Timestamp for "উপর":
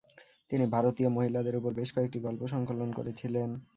1.55-1.71